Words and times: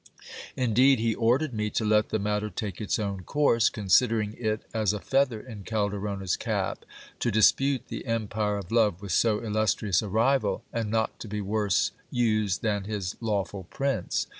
Indeed, 0.55 0.97
he 0.97 1.13
ordered 1.13 1.53
me 1.53 1.69
to 1.69 1.85
let 1.85 2.09
the 2.09 2.17
matter 2.17 2.49
take 2.49 2.81
its 2.81 2.97
own 2.97 3.21
course, 3.21 3.69
con 3.69 3.85
sidering 3.85 4.33
it 4.43 4.63
as 4.73 4.93
a 4.93 4.99
feather 4.99 5.39
in 5.39 5.63
Calderona's 5.63 6.35
cap 6.37 6.85
to 7.19 7.29
dispute 7.29 7.87
the 7.89 8.07
empire 8.07 8.57
of 8.57 8.71
love 8.71 9.03
with 9.03 9.11
so 9.11 9.41
illustrious 9.43 10.01
a 10.01 10.09
rival, 10.09 10.63
and 10.73 10.89
not 10.89 11.19
to 11.19 11.27
be 11.27 11.39
worse 11.39 11.91
used 12.09 12.63
than 12.63 12.85
his 12.85 13.15
lawful 13.21 13.65
prince. 13.65 14.25